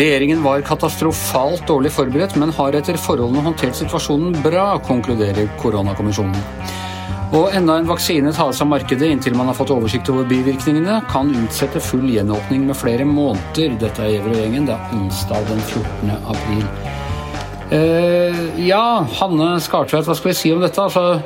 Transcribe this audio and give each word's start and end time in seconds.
Regjeringen 0.00 0.42
var 0.42 0.62
katastrofalt 0.64 1.66
dårlig 1.68 1.90
forberedt, 1.92 2.36
men 2.40 2.52
har 2.56 2.76
etter 2.78 2.96
forholdene 2.96 3.42
håndtert 3.44 3.76
situasjonen 3.76 4.38
bra, 4.40 4.78
konkluderer 4.86 5.50
koronakommisjonen. 5.60 6.38
Og 7.36 7.52
enda 7.58 7.76
en 7.76 7.90
vaksine 7.90 8.32
tas 8.32 8.62
av 8.64 8.70
markedet 8.70 9.10
inntil 9.12 9.36
man 9.36 9.50
har 9.50 9.58
fått 9.58 9.74
oversikt 9.74 10.08
over 10.08 10.24
bivirkningene, 10.30 11.02
kan 11.10 11.34
utsette 11.42 11.82
full 11.84 12.08
gjenåpning 12.08 12.64
med 12.70 12.78
flere 12.80 13.04
måneder. 13.04 13.76
Dette 13.82 14.06
er 14.06 14.14
Gjevrøy-gjengen. 14.14 14.70
Det 14.70 14.78
er 14.78 14.96
onsdag 14.96 15.44
den 15.50 15.60
14. 15.68 16.16
april. 16.32 16.64
Eh, 17.76 18.40
ja, 18.70 18.84
Hanne 19.20 19.52
Skartveit, 19.60 20.08
hva 20.08 20.16
skal 20.16 20.32
vi 20.32 20.38
si 20.40 20.54
om 20.56 20.64
dette? 20.64 20.80
Altså, 20.80 21.20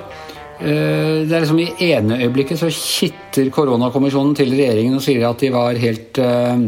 det 0.61 1.35
er 1.35 1.43
liksom 1.43 1.61
I 1.61 1.91
ene 1.91 2.21
øyeblikket 2.23 2.61
så 2.61 2.71
kitter 2.71 3.51
koronakommisjonen 3.55 4.37
til 4.39 4.53
regjeringen 4.55 4.99
og 4.99 5.05
sier 5.05 5.27
at 5.29 5.43
de 5.43 5.51
var 5.55 5.81
helt 5.83 6.21
eh, 6.23 6.67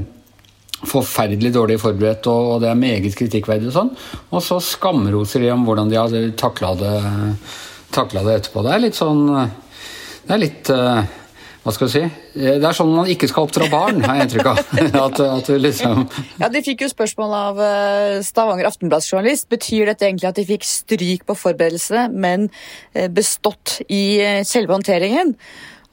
forferdelig 0.86 1.52
dårlig 1.54 1.78
forberedt, 1.80 2.26
og 2.30 2.60
det 2.62 2.70
er 2.70 2.80
meget 2.80 3.14
kritikkverdig 3.16 3.70
og 3.70 3.76
sånn. 3.76 3.92
Og 4.30 4.42
så 4.44 4.58
skamroser 4.62 5.44
de 5.44 5.52
om 5.54 5.64
hvordan 5.66 5.92
de 5.92 6.00
har 6.00 6.16
takla 6.38 6.74
det, 6.78 6.96
det 7.94 8.34
etterpå. 8.34 8.66
Det 8.66 8.74
er 8.74 8.84
litt 8.84 8.98
sånn 8.98 9.22
Det 10.26 10.34
er 10.34 10.42
litt 10.42 10.70
hva 11.66 11.74
skal 11.74 11.88
du 11.88 11.92
si? 11.96 12.02
Det 12.38 12.62
er 12.62 12.76
sånn 12.78 12.92
man 12.94 13.08
ikke 13.10 13.26
skal 13.26 13.48
oppdra 13.48 13.66
barn, 13.72 13.98
har 14.06 14.20
jeg 14.20 14.28
inntrykk 14.28 14.50
av. 14.52 14.60
At, 15.06 15.20
at 15.24 15.48
liksom 15.50 16.04
ja, 16.38 16.50
De 16.54 16.62
fikk 16.62 16.84
jo 16.84 16.90
spørsmål 16.92 17.34
av 17.34 17.62
Stavanger 18.26 18.68
Aftenblads-journalist. 18.70 19.48
Betyr 19.50 19.90
dette 19.90 20.06
egentlig 20.06 20.30
at 20.30 20.38
de 20.38 20.46
fikk 20.46 20.66
stryk 20.66 21.26
på 21.26 21.34
forberedelsene, 21.38 22.06
men 22.14 22.46
bestått 23.16 23.80
i 23.90 24.20
selve 24.46 24.78
håndteringen? 24.78 25.34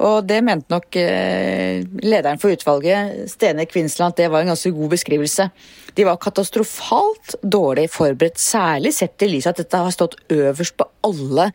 Og 0.03 0.25
det 0.27 0.41
mente 0.43 0.71
nok 0.73 0.97
eh, 0.99 1.83
lederen 2.03 2.39
for 2.41 2.51
utvalget, 2.51 3.23
Stene 3.31 3.65
Kvinsland, 3.69 4.13
at 4.13 4.19
det 4.19 4.29
var 4.33 4.43
en 4.43 4.51
ganske 4.51 4.71
god 4.75 4.91
beskrivelse. 4.91 5.47
De 5.95 6.05
var 6.07 6.19
katastrofalt 6.21 7.35
dårlig 7.41 7.85
forberedt, 7.93 8.41
særlig 8.41 8.91
sett 8.97 9.23
i 9.23 9.29
lys 9.31 9.47
at 9.47 9.61
dette 9.61 9.79
har 9.79 9.93
stått 9.93 10.17
øverst 10.33 10.75
på 10.79 10.87
alle 11.07 11.51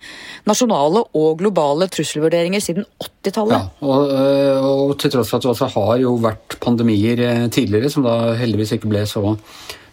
nasjonale 0.48 1.02
og 1.18 1.40
globale 1.42 1.90
trusselvurderinger 1.92 2.62
siden 2.64 2.86
80-tallet. 3.02 3.56
Ja, 3.58 3.88
og, 3.88 4.12
eh, 4.14 4.68
og, 4.68 4.94
til 5.02 5.12
tross 5.12 5.32
for 5.32 5.40
at 5.40 5.48
det 5.48 5.52
også 5.52 5.72
har 5.74 5.96
jo 6.04 6.14
vært 6.22 6.60
pandemier 6.62 7.24
eh, 7.26 7.48
tidligere, 7.52 7.92
som 7.92 8.06
da 8.06 8.36
heldigvis 8.38 8.78
ikke 8.78 8.92
ble 8.92 9.04
så 9.08 9.24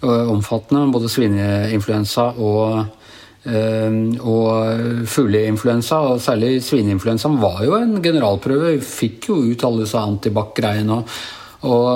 omfattende, 0.05 0.91
både 0.94 1.09
svineinfluensa 1.09 2.27
og 2.38 3.04
og 3.45 5.07
fugleinfluensa, 5.11 5.99
og 6.01 6.21
særlig 6.23 6.63
svineinfluensaen, 6.65 7.35
var 7.41 7.59
jo 7.65 7.75
en 7.77 7.99
generalprøve. 8.01 8.75
Vi 8.75 8.85
fikk 8.89 9.29
jo 9.29 9.41
ut 9.51 9.65
alle 9.67 9.85
disse 9.85 10.01
antibac-greiene 10.01 10.97
og, 10.97 11.19
og, 11.69 11.89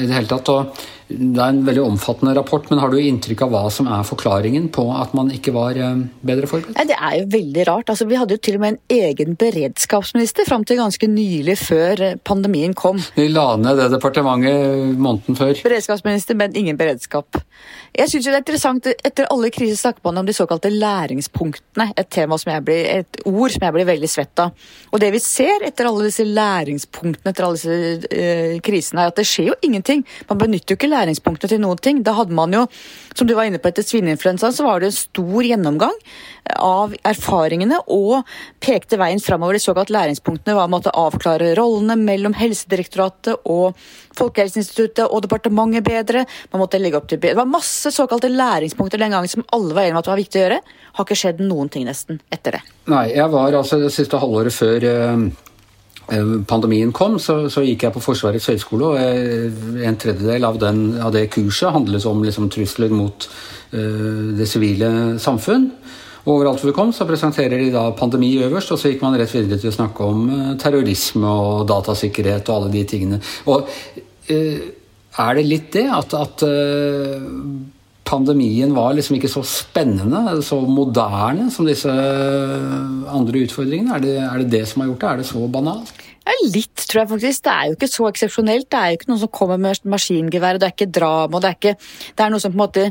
i 0.00 0.08
det 0.08 0.16
hele 0.16 0.30
tatt. 0.32 0.50
og 0.50 0.88
det 1.10 1.42
er 1.42 1.52
en 1.52 1.64
veldig 1.66 1.82
omfattende 1.82 2.34
rapport, 2.36 2.68
men 2.70 2.80
har 2.82 2.92
du 2.92 2.98
inntrykk 3.00 3.42
av 3.46 3.52
hva 3.54 3.62
som 3.74 3.88
er 3.90 4.06
forklaringen 4.06 4.68
på 4.74 4.84
at 4.94 5.14
man 5.16 5.32
ikke 5.34 5.52
var 5.56 5.78
eh, 5.78 6.04
bedre 6.26 6.48
forberedt? 6.50 6.76
Nei, 6.78 6.86
det 6.90 6.96
er 6.96 7.16
jo 7.18 7.26
veldig 7.34 7.66
rart. 7.68 7.90
Altså, 7.92 8.06
vi 8.10 8.18
hadde 8.20 8.36
jo 8.36 8.42
til 8.46 8.58
og 8.58 8.64
med 8.64 8.76
en 8.76 9.00
egen 9.10 9.36
beredskapsminister 9.40 10.48
fram 10.48 10.64
til 10.68 10.80
ganske 10.80 11.10
nylig 11.10 11.56
før 11.64 12.04
eh, 12.06 12.16
pandemien 12.24 12.76
kom. 12.78 13.02
Vi 13.16 13.26
la 13.32 13.48
ned 13.60 13.80
det 13.82 13.90
departementet 13.96 14.96
måneden 15.00 15.38
før. 15.38 15.54
Beredskapsminister, 15.66 16.38
men 16.38 16.54
ingen 16.56 16.78
beredskap. 16.80 17.42
Jeg 17.96 18.12
syns 18.12 18.28
det 18.28 18.34
er 18.36 18.42
interessant, 18.44 18.86
etter 18.86 19.26
alle 19.34 19.50
kriser 19.50 19.80
snakker 19.80 20.04
man 20.06 20.22
om 20.22 20.28
de 20.28 20.36
såkalte 20.36 20.70
læringspunktene. 20.70 21.90
Et 21.98 22.10
tema 22.12 22.38
som 22.38 22.52
jeg 22.54 22.64
blir, 22.68 22.86
et 23.00 23.22
ord 23.26 23.50
som 23.50 23.66
jeg 23.66 23.76
blir 23.76 23.88
veldig 23.88 24.10
svett 24.10 24.44
av. 24.44 24.54
Og 24.94 25.02
det 25.02 25.10
vi 25.16 25.22
ser 25.24 25.66
etter 25.66 25.90
alle 25.90 26.06
disse 26.06 26.24
læringspunktene 26.28 27.34
etter 27.34 27.46
alle 27.46 27.58
disse 27.58 28.14
eh, 28.14 28.56
krisene, 28.64 29.02
er 29.02 29.10
at 29.10 29.18
det 29.18 29.26
skjer 29.28 29.50
jo 29.50 29.58
ingenting. 29.66 30.06
Man 30.30 30.38
benytter 30.40 30.74
jo 30.74 30.78
ikke 30.78 30.90
læringspunktene 30.90 30.99
læringspunktet 31.00 31.52
til 31.52 31.62
noen 31.62 31.80
ting. 31.82 32.02
Da 32.06 32.14
hadde 32.18 32.36
man 32.36 32.54
jo, 32.54 32.66
som 33.16 33.28
du 33.28 33.34
var 33.38 33.48
inne 33.48 33.60
på 33.62 33.70
etter 33.70 33.86
svineinfluensaen, 33.86 34.54
så 34.54 34.66
var 34.66 34.80
det 34.80 34.90
en 34.90 34.98
stor 34.98 35.48
gjennomgang 35.48 35.96
av 36.60 36.94
erfaringene 37.06 37.78
og 37.90 38.28
pekte 38.62 38.98
veien 39.00 39.22
framover. 39.22 39.56
De 39.56 39.64
såkalte 39.64 39.94
læringspunktene 39.94 40.56
var 40.58 40.68
å 40.68 40.74
måtte 40.74 40.94
avklare 40.94 41.54
rollene 41.58 41.96
mellom 42.00 42.36
Helsedirektoratet 42.38 43.48
og 43.48 43.78
Folkehelseinstituttet 44.20 45.06
og 45.06 45.24
departementet 45.24 45.86
bedre. 45.86 46.26
Man 46.52 46.64
måtte 46.64 46.80
legge 46.80 46.98
opp 46.98 47.08
til 47.08 47.20
bedre. 47.20 47.38
Det 47.38 47.42
var 47.42 47.52
masse 47.52 47.92
såkalte 47.94 48.30
læringspunkter 48.32 49.00
den 49.00 49.14
gangen 49.14 49.30
som 49.30 49.46
alle 49.54 49.76
var 49.76 49.86
enige 49.86 49.96
om 49.96 50.02
at 50.02 50.08
det 50.08 50.14
var 50.14 50.22
viktig 50.22 50.40
å 50.40 50.44
gjøre. 50.44 50.60
Har 50.98 51.06
ikke 51.06 51.20
skjedd 51.22 51.42
noen 51.46 51.70
ting 51.72 51.86
nesten 51.86 52.18
etter 52.34 52.58
det. 52.58 52.64
Nei, 52.90 53.06
jeg 53.14 53.30
var 53.32 53.54
altså 53.54 53.78
det 53.80 53.92
siste 53.94 54.18
halvåret 54.20 54.54
før 54.54 54.90
Eh, 55.00 55.18
pandemien 56.48 56.92
kom, 56.92 57.18
så, 57.22 57.44
så, 57.52 57.62
gikk 57.64 57.86
jeg 57.86 57.94
på 57.94 58.02
Forsvarets 58.02 58.48
høgskole, 58.50 58.90
og 58.90 59.84
en 59.86 59.98
tredjedel 60.00 60.46
av, 60.48 60.58
den, 60.58 60.82
av 61.02 61.12
det 61.14 61.28
kurset 61.34 61.74
handlet 61.74 62.06
om 62.10 62.24
liksom, 62.26 62.48
trusler 62.50 62.92
mot 62.94 63.28
uh, 63.74 64.34
det 64.38 64.48
sivile 64.50 64.90
samfunn. 65.22 65.70
Overalt 66.28 66.60
hvor 66.60 66.72
vi 66.72 66.76
kom, 66.76 66.90
så 66.92 67.06
presenterer 67.08 67.62
de 67.62 67.70
da 67.72 67.86
pandemi 67.96 68.34
øverst, 68.42 68.74
og 68.74 68.80
så 68.80 68.90
gikk 68.90 69.04
man 69.06 69.16
rett 69.18 69.32
videre 69.34 69.60
til 69.60 69.70
å 69.70 69.76
snakke 69.78 70.10
om 70.10 70.26
uh, 70.28 70.52
terrorisme 70.60 71.30
og 71.30 71.66
datasikkerhet 71.70 72.50
og 72.50 72.56
alle 72.56 72.74
de 72.74 72.86
tingene. 72.90 73.22
Og 73.50 73.70
uh, 73.70 74.60
er 75.20 75.38
det 75.38 75.46
litt 75.46 75.70
det 75.74 75.88
at, 75.90 76.14
at 76.14 76.42
pandemien 78.10 78.74
var 78.74 78.96
liksom 78.96 79.16
ikke 79.16 79.30
så 79.30 79.42
spennende, 79.46 80.40
så 80.42 80.58
moderne 80.66 81.48
som 81.54 81.68
disse 81.68 81.90
andre 81.90 83.44
utfordringene? 83.46 83.96
Er 83.96 84.04
det, 84.04 84.16
er 84.26 84.42
det, 84.42 84.50
det 84.52 84.64
som 84.68 84.82
har 84.82 84.90
gjort 84.90 85.04
det? 85.04 85.10
Er 85.10 85.22
det 85.22 85.28
så 85.30 85.46
banalt? 85.54 85.94
Ja, 86.26 86.36
litt, 86.52 86.84
tror 86.84 87.04
jeg 87.04 87.10
faktisk. 87.14 87.46
Det 87.46 87.54
er 87.54 87.70
jo 87.70 87.78
ikke 87.78 87.90
så 87.90 88.10
eksepsjonelt. 88.10 88.68
Det 88.70 88.78
er 88.80 88.92
jo 88.92 88.98
ikke 88.98 89.10
noen 89.10 89.22
som 89.22 89.32
kommer 89.40 89.60
med 89.62 89.88
maskingevær, 89.94 90.60
det 90.60 90.68
er 90.68 90.76
ikke 90.76 90.92
drama. 91.00 91.40
Det 91.40 91.50
er, 91.50 91.58
ikke, 91.58 91.74
det 92.16 92.26
er 92.26 92.34
noe 92.34 92.42
som 92.42 92.54
på 92.54 92.58
en 92.58 92.64
måte 92.64 92.86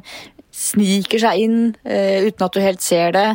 sniker 0.60 1.22
seg 1.22 1.44
inn 1.44 1.60
uh, 1.86 2.18
uten 2.26 2.46
at 2.48 2.56
du 2.56 2.60
helt 2.64 2.84
ser 2.84 3.14
det, 3.16 3.28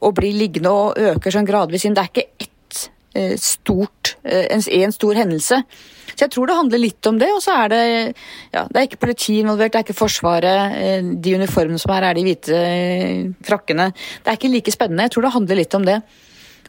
og 0.00 0.16
blir 0.18 0.34
liggende 0.34 0.72
og 0.72 0.98
øker 1.12 1.34
sånn 1.34 1.46
gradvis 1.46 1.84
inn. 1.86 1.94
Det 1.98 2.06
er 2.06 2.10
ikke 2.10 2.28
ett 2.42 2.51
stort, 3.40 4.16
uh, 4.26 4.46
en, 4.52 4.94
stor 4.94 5.18
hendelse. 5.18 5.62
Så 6.12 6.26
jeg 6.26 6.32
tror 6.34 6.48
det 6.48 6.58
handler 6.58 6.82
litt 6.82 7.08
om 7.08 7.20
det. 7.20 7.30
Og 7.32 7.40
så 7.44 7.54
er 7.64 7.72
det 7.72 7.84
ja, 8.52 8.66
det 8.66 8.76
er 8.76 8.88
ikke 8.88 9.00
politi 9.04 9.38
involvert, 9.40 9.72
det 9.72 9.80
er 9.80 9.86
ikke 9.86 10.00
Forsvaret. 10.00 10.76
De 11.24 11.36
uniformene 11.38 11.80
som 11.80 11.94
er, 11.96 12.08
er 12.08 12.18
de 12.18 12.26
hvite 12.26 12.60
frakkene. 13.48 13.90
Det 13.94 14.32
er 14.32 14.40
ikke 14.40 14.52
like 14.52 14.74
spennende. 14.74 15.08
Jeg 15.08 15.16
tror 15.16 15.28
det 15.28 15.36
handler 15.38 15.60
litt 15.62 15.78
om 15.78 15.88
det. 15.88 15.98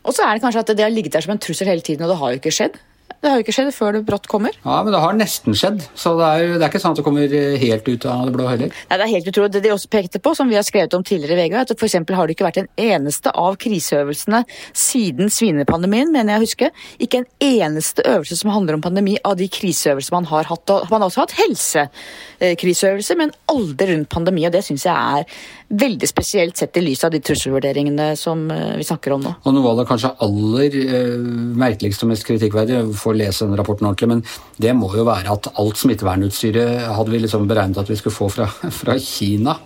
Og 0.03 0.15
så 0.15 0.25
er 0.25 0.35
det 0.35 0.43
kanskje 0.43 0.63
at 0.63 0.73
det 0.75 0.83
har 0.83 0.91
ligget 0.91 1.15
der 1.15 1.23
som 1.25 1.35
en 1.35 1.41
trussel 1.43 1.69
hele 1.71 1.83
tiden, 1.83 2.03
og 2.03 2.11
det 2.11 2.19
har 2.19 2.33
jo 2.33 2.41
ikke 2.41 2.55
skjedd. 2.55 2.79
Det 3.21 3.31
har 3.31 3.39
jo 3.39 3.45
ikke 3.45 3.55
skjedd 3.55 3.71
før 3.75 3.97
det 3.97 4.03
brått 4.07 4.27
kommer. 4.31 4.55
Ja, 4.63 4.79
men 4.83 4.93
det 4.95 5.01
har 5.03 5.15
nesten 5.17 5.55
skjedd. 5.57 5.83
Så 5.99 6.15
det 6.19 6.29
er, 6.29 6.55
det 6.57 6.65
er 6.65 6.71
ikke 6.71 6.81
sånn 6.83 6.95
at 6.95 7.01
det 7.01 7.05
kommer 7.05 7.35
helt 7.63 7.87
ut 7.87 8.07
av 8.09 8.25
det 8.27 8.33
blå 8.35 8.47
heller. 8.49 8.73
Nei, 8.89 8.99
det 8.99 9.05
er 9.05 9.11
helt 9.13 9.29
utrolig. 9.31 9.53
Det 9.53 9.63
de 9.63 9.73
også 9.73 9.91
pekte 9.93 10.21
på, 10.23 10.33
som 10.37 10.51
vi 10.51 10.57
har 10.59 10.65
skrevet 10.67 10.95
om 10.97 11.05
tidligere 11.05 11.37
i 11.37 11.47
VG, 11.47 11.57
at 11.61 11.73
f.eks. 11.75 11.97
har 11.99 12.29
det 12.29 12.35
ikke 12.35 12.47
vært 12.47 12.61
en 12.63 12.69
eneste 12.79 13.33
av 13.43 13.57
kriseøvelsene 13.63 14.43
siden 14.75 15.31
svinepandemien, 15.33 16.11
mener 16.13 16.35
jeg 16.35 16.41
å 16.41 16.47
huske. 16.47 16.71
Ikke 17.03 17.23
en 17.23 17.29
eneste 17.43 18.05
øvelse 18.09 18.39
som 18.39 18.53
handler 18.53 18.77
om 18.77 18.85
pandemi 18.85 19.17
av 19.23 19.37
de 19.39 19.49
kriseøvelsene 19.51 20.19
man 20.19 20.29
har 20.31 20.49
hatt. 20.51 20.75
Man 20.91 21.01
har 21.01 21.09
også 21.09 21.25
hatt 21.25 21.37
helsekriseøvelser, 21.39 23.19
men 23.19 23.33
aldri 23.51 23.93
rundt 23.93 24.11
pandemi, 24.13 24.45
og 24.47 24.55
det 24.55 24.63
syns 24.67 24.87
jeg 24.87 25.19
er 25.19 25.27
veldig 25.73 26.07
spesielt 26.09 26.59
sett 26.59 26.77
i 26.77 26.83
lys 26.83 27.03
av 27.05 27.13
de 27.13 27.21
trusselvurderingene 27.23 28.11
som 28.19 28.45
eh, 28.53 28.75
vi 28.77 28.85
snakker 28.87 29.15
om 29.15 29.23
nå. 29.25 29.33
Og 29.43 29.55
Noe 29.55 29.71
av 29.71 29.81
det 29.81 29.87
kanskje 29.89 30.13
aller 30.25 30.77
eh, 30.83 31.15
merkeligste 31.59 32.05
og 32.05 32.13
mest 32.13 32.27
kritikkverdige, 32.27 32.83
får 33.03 33.19
lese 33.19 33.47
den 33.47 33.57
rapporten 33.59 33.89
ordentlig, 33.89 34.09
men 34.09 34.23
det 34.63 34.73
må 34.77 34.89
jo 34.95 35.05
være 35.07 35.33
at 35.33 35.51
alt 35.59 35.79
smittevernutstyret 35.81 36.87
hadde 36.95 37.13
vi 37.13 37.21
liksom 37.23 37.47
beregnet 37.49 37.81
at 37.81 37.91
vi 37.91 37.97
skulle 37.99 38.15
få 38.15 38.29
fra, 38.31 38.47
fra 38.81 38.97
Kina, 39.01 39.57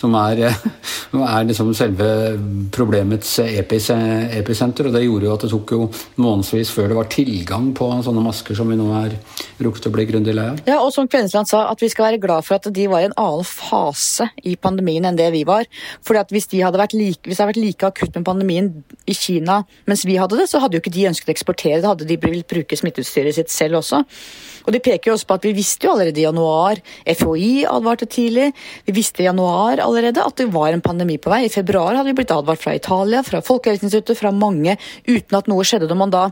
som 0.00 0.16
er, 0.18 0.46
eh, 0.48 0.66
er 1.20 1.48
liksom 1.48 1.72
selve 1.76 2.08
problemets 2.74 3.36
episenter. 3.46 4.88
og 4.88 4.96
Det 4.96 5.04
gjorde 5.04 5.28
jo 5.28 5.34
at 5.36 5.46
det 5.46 5.52
tok 5.52 5.76
jo 5.76 5.90
månedsvis 6.22 6.72
før 6.74 6.90
det 6.90 6.98
var 6.98 7.12
tilgang 7.12 7.72
på 7.76 7.90
sånne 8.06 8.24
masker 8.24 8.56
som 8.58 8.70
vi 8.70 8.78
nå 8.78 8.88
er 9.02 9.16
rukket 9.62 9.88
å 9.88 9.94
bli 9.94 10.06
grundig 10.08 10.34
lei 10.36 10.48
av. 10.52 10.60
Ja, 10.68 10.78
og 10.82 10.92
som 10.94 11.08
Kvennesland 11.10 11.48
sa, 11.50 11.66
at 11.70 11.82
vi 11.82 11.90
skal 11.92 12.10
være 12.10 12.22
glad 12.22 12.46
for 12.46 12.58
at 12.58 12.68
de 12.72 12.86
var 12.90 13.04
i 13.04 13.08
en 13.08 13.16
annen 13.20 13.46
fase 13.46 14.28
i 14.46 14.56
pandemien 14.60 15.06
enn 15.08 15.18
det 15.18 15.28
vi 15.34 15.44
var. 15.48 15.66
Fordi 16.06 16.22
at 16.22 16.34
Hvis, 16.36 16.48
de 16.52 16.60
hadde 16.60 16.78
vært 16.78 16.92
like, 16.96 17.22
hvis 17.24 17.38
det 17.38 17.42
hadde 17.42 17.52
vært 17.54 17.62
like 17.62 17.88
akutt 17.88 18.16
med 18.18 18.26
pandemien 18.26 18.70
i 19.08 19.14
Kina 19.16 19.62
mens 19.88 20.04
vi 20.06 20.18
hadde 20.20 20.36
det, 20.38 20.48
så 20.50 20.60
hadde 20.60 20.76
jo 20.76 20.82
ikke 20.82 20.92
de 20.94 21.06
ønsket 21.10 21.30
å 21.30 21.34
eksportere. 21.34 21.80
Da 21.82 21.94
hadde 21.94 22.08
de 22.08 22.18
villet 22.20 22.48
bruke 22.50 22.75
bruke 22.76 22.82
smitteutstyret 22.82 23.36
sitt 23.36 23.50
selv 23.50 23.80
også. 23.80 24.04
Og 24.66 24.72
De 24.72 24.80
peker 24.80 25.10
jo 25.10 25.14
også 25.14 25.26
på 25.26 25.36
at 25.38 25.44
vi 25.46 25.54
visste 25.54 25.86
jo 25.86 25.92
allerede 25.94 26.20
i 26.20 26.26
januar, 26.26 26.80
FHI 27.06 27.66
advarte 27.70 28.06
tidlig, 28.06 28.52
vi 28.86 28.92
visste 28.92 29.22
i 29.22 29.26
januar 29.26 29.78
allerede 29.78 30.24
at 30.24 30.36
det 30.36 30.52
var 30.52 30.72
en 30.72 30.82
pandemi 30.82 31.18
på 31.18 31.30
vei. 31.30 31.46
I 31.46 31.52
februar 31.52 31.94
hadde 31.94 32.10
vi 32.10 32.16
blitt 32.18 32.34
advart 32.34 32.60
fra 32.60 32.74
Italia, 32.74 33.22
fra 33.22 33.40
Folkehelseinstituttet, 33.40 34.18
fra 34.18 34.32
mange, 34.32 34.76
uten 35.06 35.38
at 35.38 35.46
noe 35.46 35.64
skjedde. 35.64 35.88
Når 35.88 36.00
man 36.00 36.10
da 36.10 36.30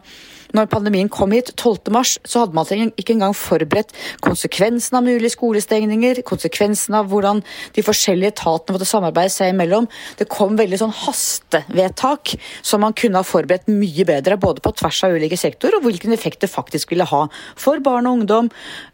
når 0.55 0.71
pandemien 0.73 1.11
kom 1.13 1.35
hit 1.35 1.53
12.3, 1.59 2.03
så 2.25 2.45
hadde 2.45 2.57
man 2.57 2.93
ikke 2.95 3.15
engang 3.17 3.35
forberedt 3.37 3.93
konsekvensen 4.25 4.99
av 4.99 5.07
mulige 5.07 5.35
skolestengninger, 5.35 6.23
konsekvensen 6.27 6.97
av 6.99 7.11
hvordan 7.11 7.43
de 7.75 7.85
forskjellige 7.85 8.35
etatene 8.37 8.77
måtte 8.77 8.89
samarbeide 8.89 9.35
seg 9.35 9.53
imellom. 9.53 9.89
Det 10.19 10.29
kom 10.31 10.57
veldig 10.59 10.81
sånn 10.81 10.95
hastevedtak 11.05 12.37
som 12.63 12.85
man 12.85 12.97
kunne 12.97 13.21
ha 13.21 13.27
forberedt 13.27 13.69
mye 13.71 14.07
bedre, 14.09 14.39
både 14.41 14.65
på 14.65 14.75
tvers 14.79 15.03
av 15.07 15.19
ulike 15.19 15.39
sektorer, 15.41 15.79
og 15.79 15.89
hvilken 15.89 16.15
effekt 16.17 16.45
det 16.45 16.53
faktisk 16.53 16.95
ville 16.95 17.09
ha 17.11 17.25
for 17.59 17.83
barn 17.85 18.09
og 18.09 18.21
ungdom. 18.21 18.51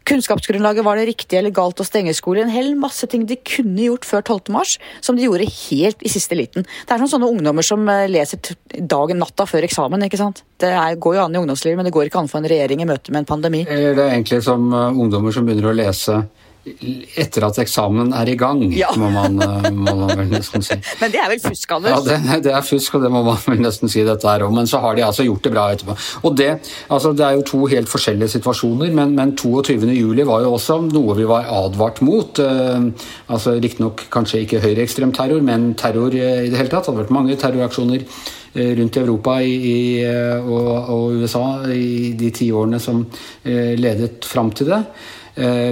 Kunnskapsgrunnlaget, 0.09 0.85
var 0.85 0.97
det 0.97 1.09
riktig 1.11 1.37
eller 1.37 1.53
galt 1.55 1.81
å 1.81 1.87
stenge 1.87 2.15
skolen. 2.17 2.49
En 2.49 2.55
hel 2.55 2.73
masse 2.79 3.07
ting 3.11 3.27
de 3.29 3.37
kunne 3.37 3.85
gjort 3.85 4.07
før 4.07 4.25
12.3, 4.39 4.77
som 5.05 5.17
de 5.17 5.27
gjorde 5.27 5.49
helt 5.69 6.01
i 6.01 6.11
siste 6.11 6.37
liten. 6.37 6.65
Det 6.65 6.95
er 6.95 7.03
sånn 7.03 7.15
sånne 7.15 7.29
ungdommer 7.31 7.65
som 7.65 7.85
eh, 7.91 8.07
leser 8.09 8.55
dagen 8.79 9.21
natta 9.21 9.47
før 9.49 9.67
eksamen, 9.67 10.07
ikke 10.07 10.19
sant. 10.21 10.43
Det 10.61 10.69
er, 10.69 10.99
går 11.01 11.17
jo 11.17 11.23
an 11.25 11.35
i 11.35 11.41
ungdomslivet, 11.41 11.79
men 11.79 11.89
det 11.89 11.95
går 11.95 12.09
ikke 12.09 12.21
an 12.21 12.29
for 12.31 12.41
en 12.41 12.51
regjering 12.51 12.83
i 12.83 12.89
møte 12.89 13.13
med 13.13 13.23
en 13.23 13.31
pandemi. 13.33 13.65
Eller 13.67 13.97
det 13.97 14.05
er 14.05 14.15
egentlig 14.15 14.43
som 14.45 14.69
uh, 14.73 14.89
ungdommer 14.91 15.33
som 15.35 15.47
begynner 15.47 15.71
å 15.71 15.75
lese 15.75 16.21
etter 16.61 17.41
at 17.47 17.57
eksamen 17.63 18.11
er 18.13 18.29
i 18.29 18.35
gang, 18.37 18.59
ja. 18.77 18.91
må, 18.99 19.07
man, 19.09 19.39
uh, 19.41 19.65
må, 19.73 19.95
man, 20.03 20.11
vel 20.19 20.27
nesten 20.29 20.61
si. 20.61 20.75
Men 21.01 21.13
det 21.13 21.21
er 21.23 21.31
vel 21.31 21.39
fusk, 21.41 21.71
Anders? 21.73 21.95
Ja, 21.95 22.17
det, 22.21 22.35
det, 22.45 22.51
er 22.53 22.65
fusk, 22.65 22.97
og 22.99 23.05
det 23.05 23.09
må 23.13 23.23
man 23.25 23.39
vel 23.47 23.63
nesten 23.65 23.89
si 23.89 24.03
dette 24.05 24.29
her 24.29 24.45
òg. 24.45 24.53
Men 24.53 24.69
så 24.69 24.81
har 24.83 24.97
de 24.97 25.05
altså 25.07 25.25
gjort 25.25 25.47
det 25.47 25.53
bra 25.55 25.63
etterpå. 25.73 25.95
Og 26.21 26.35
det, 26.37 26.51
altså, 26.93 27.15
det 27.17 27.25
er 27.25 27.39
jo 27.39 27.47
to 27.49 27.63
helt 27.71 27.89
forskjellige 27.89 28.35
situasjoner, 28.35 28.93
men, 28.93 29.15
men 29.17 29.33
22.07 29.41 30.21
var 30.29 30.45
jo 30.45 30.53
også 30.59 30.77
noe 30.91 31.17
vi 31.17 31.25
var 31.31 31.49
advart 31.63 32.03
mot. 32.05 32.43
Uh, 32.43 32.91
altså 33.33 33.57
Riktignok 33.57 34.05
kanskje 34.13 34.43
ikke 34.45 34.61
høyreekstrem 34.61 35.15
terror, 35.17 35.41
men 35.45 35.71
terror 35.81 36.13
i 36.13 36.21
det 36.51 36.61
hele 36.61 36.69
tatt. 36.69 36.85
Det 36.85 36.93
hadde 36.93 37.01
vært 37.07 37.17
mange 37.17 37.39
terroraksjoner 37.41 38.05
Eh, 38.05 38.37
rundt 38.53 38.97
i 38.97 38.99
Europa 38.99 39.37
i, 39.41 39.53
i, 39.53 39.79
eh, 40.03 40.43
og, 40.43 40.69
og, 40.91 41.21
USA 41.21 41.45
i 41.71 42.11
de 42.19 42.31
ti 42.35 42.51
årene 42.51 42.79
som 42.83 43.05
eh, 43.43 43.73
ledet 43.79 44.25
fram 44.27 44.51
til 44.51 44.71
det. 44.73 44.83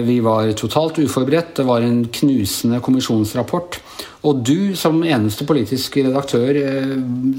Vi 0.07 0.13
var 0.23 0.47
totalt 0.55 1.01
uforberedt. 1.03 1.49
Det 1.57 1.65
var 1.67 1.83
en 1.83 2.05
knusende 2.15 2.77
kommisjonsrapport. 2.79 3.75
Og 4.27 4.41
du 4.45 4.75
som 4.79 4.99
eneste 5.03 5.47
politiske 5.47 6.03
redaktør 6.05 6.57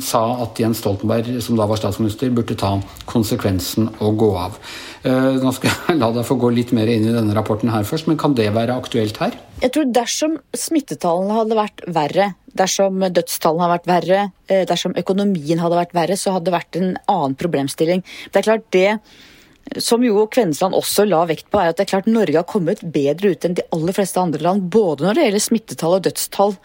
sa 0.05 0.23
at 0.45 0.61
Jens 0.61 0.81
Stoltenberg, 0.81 1.29
som 1.45 1.59
da 1.59 1.67
var 1.69 1.81
statsminister, 1.81 2.33
burde 2.35 2.57
ta 2.59 2.75
konsekvensen 3.11 3.91
og 4.01 4.17
gå 4.21 4.31
av. 4.41 4.57
Nå 5.05 5.53
skal 5.57 5.71
jeg 5.73 5.99
la 6.03 6.11
deg 6.17 6.27
få 6.29 6.39
gå 6.41 6.53
litt 6.57 6.73
mer 6.77 6.89
inn 6.93 7.05
i 7.09 7.15
denne 7.15 7.37
rapporten 7.37 7.73
her 7.73 7.85
først, 7.89 8.09
men 8.09 8.21
kan 8.21 8.37
det 8.37 8.49
være 8.57 8.77
aktuelt 8.81 9.21
her? 9.21 9.37
Jeg 9.61 9.75
tror 9.77 9.91
dersom 9.93 10.39
smittetallene 10.57 11.37
hadde 11.37 11.59
vært 11.59 11.85
verre 11.93 12.31
Dersom 12.57 12.99
dødstallene 13.15 13.63
hadde 13.63 13.77
vært 13.77 13.91
verre, 13.91 14.23
eh, 14.51 14.65
dersom 14.67 14.97
økonomien 14.99 15.61
hadde 15.63 15.79
vært 15.79 15.95
verre, 15.95 16.17
så 16.19 16.35
hadde 16.35 16.51
det 16.51 16.57
vært 16.57 16.77
en 16.81 16.97
annen 17.07 17.37
problemstilling. 17.39 18.03
Det 18.33 18.41
er 18.41 18.49
klart 18.49 18.71
det 18.71 18.99
som 19.79 20.03
jo 20.05 20.27
Kvennesland 20.27 20.75
også 20.75 21.07
la 21.07 21.23
vekt 21.31 21.51
på, 21.51 21.61
er 21.61 21.71
at 21.71 21.79
det 21.79 21.87
er 21.87 21.93
klart 21.95 22.11
Norge 22.11 22.39
har 22.41 22.49
kommet 22.49 22.83
bedre 22.83 23.35
ut 23.35 23.45
enn 23.47 23.59
de 23.59 23.67
aller 23.75 23.97
fleste 23.97 24.23
andre 24.23 24.43
land, 24.43 24.67
både 24.73 25.07
når 25.07 25.19
det 25.19 25.27
gjelder 25.27 25.45
smittetall 25.47 25.99
og 25.99 26.07
dødstall 26.09 26.57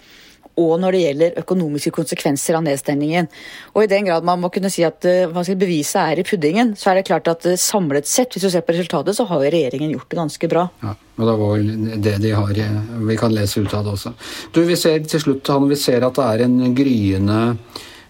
og 0.62 0.76
når 0.80 0.96
det 0.96 1.02
gjelder 1.02 1.40
økonomiske 1.42 1.92
konsekvenser 1.96 2.58
av 2.58 2.64
nedstengningen. 2.66 3.28
Og 3.74 3.84
I 3.84 3.90
den 3.92 4.08
grad 4.08 4.26
man 4.28 4.40
må 4.42 4.50
kunne 4.54 4.72
si 4.72 4.86
at 4.88 5.04
uh, 5.04 5.56
beviset 5.60 6.00
er 6.02 6.22
i 6.22 6.28
puddingen, 6.28 6.76
så 6.80 6.92
er 6.92 7.00
det 7.00 7.08
klart 7.10 7.28
at 7.32 7.48
uh, 7.48 7.58
samlet 7.60 8.08
sett, 8.08 8.34
hvis 8.34 8.46
du 8.46 8.50
ser 8.54 8.64
på 8.66 8.76
resultatet, 8.76 9.18
så 9.18 9.28
har 9.30 9.44
jo 9.44 9.52
regjeringen 9.52 9.92
gjort 9.92 10.10
det 10.12 10.22
ganske 10.22 10.52
bra. 10.52 10.68
Ja, 10.84 10.94
og 11.20 11.28
det 11.30 11.36
var 11.42 11.66
det 12.08 12.16
de 12.24 12.32
har 12.36 12.58
eh, 12.60 12.80
Vi 13.08 13.18
kan 13.20 13.36
lese 13.36 13.62
ut 13.64 13.74
av 13.74 13.86
det 13.86 13.94
også. 13.96 14.14
Du, 14.56 14.64
Vi 14.68 14.80
ser 14.80 15.04
til 15.04 15.22
slutt 15.22 15.52
Hanne, 15.52 15.70
vi 15.72 15.80
ser 15.80 16.04
at 16.08 16.16
det 16.16 16.26
er 16.26 16.46
en 16.48 16.76
gryende 16.76 17.40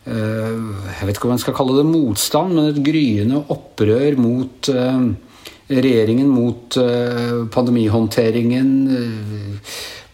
jeg 0.06 1.08
vet 1.08 1.18
ikke 1.18 1.26
om 1.26 1.32
man 1.34 1.42
skal 1.42 1.56
kalle 1.58 1.80
det 1.80 1.86
motstand, 1.90 2.54
men 2.54 2.68
et 2.70 2.84
gryende 2.86 3.40
opprør 3.50 4.20
mot 4.22 4.70
regjeringen, 5.66 6.30
mot 6.30 6.78
pandemihåndteringen 7.56 8.70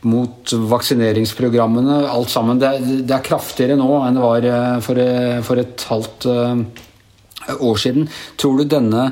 mot 0.01 0.53
vaksineringsprogrammene, 0.53 2.01
alt 2.09 2.31
sammen. 2.31 2.59
Det 2.61 2.69
er, 2.69 2.87
er, 3.05 3.25
kraftigere 3.25 3.77
nå 3.79 3.89
enn 4.01 4.17
det 4.17 4.23
var 4.23 4.47
eh, 4.49 4.79
for, 4.85 5.01
eh, 5.01 5.61
et 5.61 5.85
halvt 5.91 6.27
eh, 6.31 7.57
år 7.59 7.81
siden. 7.81 8.09
Tror 8.41 8.59
du 8.59 8.67
denne 8.69 9.11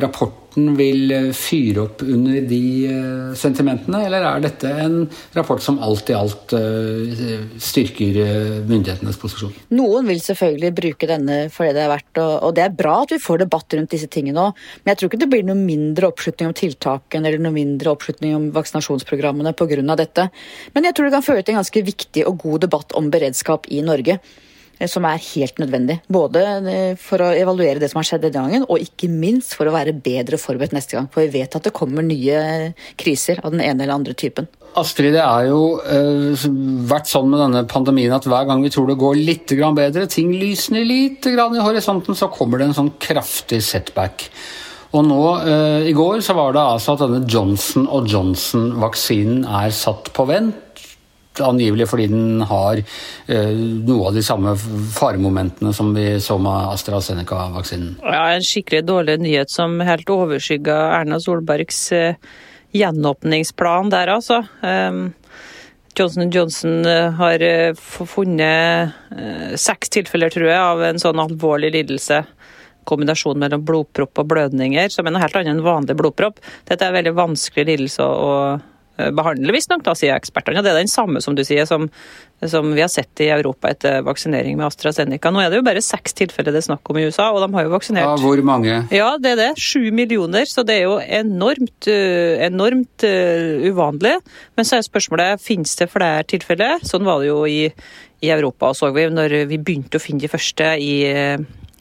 rapporten 0.00 0.39
rapporten 0.50 0.76
vil 0.76 1.10
eh, 1.12 1.32
fyre 1.32 1.84
opp 1.84 2.02
under 2.02 2.40
de 2.42 2.86
eh, 2.86 3.34
sentimentene, 3.36 4.06
eller 4.06 4.22
er 4.22 4.40
dette 4.42 4.68
en 4.68 5.08
rapport 5.34 5.60
som 5.62 5.78
alt 5.78 6.10
i 6.10 6.14
alt 6.14 6.52
eh, 6.52 7.46
styrker 7.58 8.66
myndighetenes 8.66 9.16
posisjon? 9.16 9.52
Noen 9.70 10.06
vil 10.06 10.20
selvfølgelig 10.20 10.72
bruke 10.74 11.06
denne 11.06 11.50
for 11.50 11.66
det 11.66 11.74
det 11.74 11.84
er 11.84 11.92
verdt, 11.92 12.18
og 12.18 12.54
det 12.54 12.64
er 12.64 12.74
bra 12.74 13.02
at 13.04 13.14
vi 13.14 13.20
får 13.20 13.44
debatt 13.44 13.72
rundt 13.74 13.90
disse 13.90 14.08
tingene 14.10 14.50
òg. 14.50 14.58
Men 14.82 14.92
jeg 14.92 15.00
tror 15.00 15.10
ikke 15.10 15.22
det 15.22 15.30
blir 15.30 15.46
noe 15.46 15.58
mindre 15.58 16.10
oppslutning 16.10 16.50
om 16.50 16.56
tiltakene 16.56 17.28
eller 17.28 17.40
noe 17.40 17.54
mindre 17.54 17.94
oppslutning 17.94 18.34
om 18.36 18.50
vaksinasjonsprogrammene 18.54 19.54
pga. 19.54 19.96
dette. 19.96 20.28
Men 20.74 20.84
jeg 20.84 20.94
tror 20.94 21.06
det 21.06 21.14
kan 21.14 21.24
føre 21.24 21.42
til 21.42 21.54
en 21.54 21.60
ganske 21.60 21.82
viktig 21.86 22.26
og 22.26 22.38
god 22.42 22.66
debatt 22.66 22.94
om 22.98 23.10
beredskap 23.10 23.68
i 23.70 23.82
Norge. 23.86 24.18
Eh, 24.80 24.88
som 24.88 25.04
er 25.04 25.20
helt 25.20 25.60
nødvendig. 25.60 25.98
Både 26.08 26.44
eh, 26.72 26.94
for 27.00 27.22
å 27.22 27.32
evaluere 27.36 27.80
det 27.82 27.90
som 27.92 28.00
har 28.00 28.08
skjedd 28.08 28.24
denne 28.26 28.48
gangen, 28.48 28.66
og 28.68 28.80
ikke 28.80 29.10
minst 29.12 29.54
for 29.58 29.68
å 29.68 29.74
være 29.74 29.96
bedre 29.96 30.40
forberedt 30.40 30.74
neste 30.76 30.96
gang. 30.96 31.10
For 31.12 31.26
vi 31.26 31.40
vet 31.40 31.56
at 31.56 31.68
det 31.68 31.74
kommer 31.76 32.06
nye 32.06 32.72
kriser 33.00 33.42
av 33.44 33.52
den 33.54 33.62
ene 33.64 33.84
eller 33.84 33.98
andre 33.98 34.16
typen. 34.16 34.48
Astrid, 34.80 35.12
det 35.16 35.22
er 35.24 35.48
jo 35.48 35.80
uh, 35.82 36.44
vært 36.86 37.10
sånn 37.10 37.26
med 37.26 37.40
denne 37.42 37.64
pandemien 37.66 38.14
at 38.14 38.28
hver 38.30 38.44
gang 38.46 38.62
vi 38.62 38.70
tror 38.70 38.86
det 38.86 39.00
går 39.00 39.18
litt 39.18 39.50
bedre, 39.50 40.06
ting 40.06 40.30
lysner 40.30 40.86
litt 40.86 41.26
i 41.26 41.34
horisonten, 41.34 42.14
så 42.14 42.30
kommer 42.30 42.60
det 42.60 42.68
en 42.68 42.76
sånn 42.76 42.92
kraftig 43.02 43.58
setback. 43.66 44.28
Og 44.94 45.02
nå, 45.08 45.18
uh, 45.42 45.82
I 45.82 45.94
går 45.94 46.22
så 46.22 46.38
var 46.38 46.54
det 46.54 46.62
altså 46.62 46.94
at 46.94 47.02
denne 47.02 47.26
Johnson 47.26 47.90
Johnson-vaksinen 47.90 49.42
er 49.42 49.74
satt 49.74 50.12
på 50.14 50.28
vent 50.30 50.69
angivelig 51.44 51.88
fordi 51.90 52.08
den 52.10 52.42
har 52.48 52.80
eh, 52.80 53.52
noe 53.86 54.10
av 54.10 54.16
de 54.16 54.24
samme 54.24 54.54
faremomentene 54.96 55.72
som 55.76 55.92
vi 55.96 56.06
så 56.20 56.38
med 56.42 56.72
AstraZeneca-vaksinen. 56.74 57.96
Ja, 58.02 58.28
En 58.34 58.46
skikkelig 58.46 58.84
dårlig 58.88 59.20
nyhet 59.24 59.50
som 59.50 59.80
helt 59.84 60.10
overskygga 60.10 60.76
Erna 61.00 61.20
Solbergs 61.20 61.80
eh, 61.92 62.14
gjenåpningsplan 62.76 63.90
der, 63.90 64.12
altså. 64.14 64.44
Um, 64.62 65.12
Johnson 65.98 66.30
Johnson 66.30 66.86
eh, 66.86 67.10
har 67.18 67.42
funnet 67.90 68.94
seks 69.58 69.90
tilfeller, 69.90 70.30
tror 70.30 70.46
jeg, 70.46 70.60
av 70.60 70.84
en 70.86 71.02
sånn 71.02 71.18
alvorlig 71.18 71.72
lidelse 71.74 72.22
kombinasjon 72.88 73.38
mellom 73.38 73.64
blodpropp 73.66 74.22
og 74.22 74.30
blødninger, 74.32 74.90
som 74.92 75.06
er 75.06 75.14
noe 75.14 75.22
helt 75.22 75.36
annet 75.38 75.54
enn 75.54 75.64
vanlig 75.64 75.96
blodpropp. 75.98 76.40
Dette 76.68 76.84
er 76.84 76.92
en 76.92 76.98
veldig 76.98 77.16
vanskelig 77.18 77.66
lidelse 77.72 78.06
å, 78.06 78.32
Eh, 79.00 79.10
behandle, 79.16 79.54
visstnok, 79.54 79.86
sier 79.98 80.16
ekspertene. 80.16 80.62
Det 80.64 80.72
er 80.72 80.80
den 80.80 80.90
samme 80.90 81.22
som 81.24 81.36
du 81.38 81.42
sier, 81.46 81.66
som, 81.68 81.88
som, 82.44 82.72
vi 82.76 82.82
har 82.84 82.90
sett 82.92 83.22
i 83.24 83.30
Europa 83.32 83.70
etter 83.72 84.04
vaksinering 84.06 84.58
med 84.58 84.68
AstraZeneca. 84.68 85.32
Nå 85.32 85.42
er 85.42 85.52
det 85.52 85.60
jo 85.60 85.66
bare 85.66 85.84
seks 85.84 86.16
tilfeller 86.18 86.54
det 86.54 86.62
er 86.62 86.68
snakk 86.70 86.92
om 86.92 87.00
i 87.00 87.06
USA, 87.08 87.30
og 87.34 87.42
de 87.44 87.50
har 87.56 87.66
jo 87.66 87.74
vaksinert 87.74 88.08
Ja, 88.08 88.16
Hvor 88.20 88.42
mange? 88.46 88.82
Ja, 88.94 89.14
det 89.20 89.34
er 89.34 89.40
det. 89.40 89.50
Sju 89.60 89.90
millioner. 89.94 90.48
Så 90.50 90.64
det 90.66 90.80
er 90.80 90.88
jo 90.88 90.98
enormt, 91.00 91.88
eh, 91.90 92.40
enormt 92.46 93.06
uh, 93.06 93.64
uvanlig. 93.70 94.16
Men 94.58 94.68
så 94.68 94.78
er 94.78 94.86
spørsmålet 94.86 95.42
finnes 95.42 95.74
det 95.78 95.90
flere 95.92 96.26
tilfeller. 96.28 96.84
Sånn 96.86 97.06
var 97.08 97.22
det 97.22 97.30
jo 97.30 97.42
i, 97.48 97.62
i 98.20 98.32
Europa, 98.32 98.74
så 98.76 98.90
vi, 98.94 99.06
når 99.12 99.42
vi 99.50 99.58
begynte 99.58 100.00
å 100.00 100.02
finne 100.02 100.22
de 100.22 100.30
første 100.30 100.74
i 100.80 100.94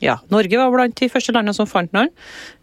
ja, 0.03 0.19
Norge 0.31 0.57
var 0.59 0.71
blant 0.71 0.95
de 0.99 1.09
første 1.11 1.35
landene 1.35 1.55
som 1.55 1.67
fant 1.69 1.91
noen. 1.95 2.11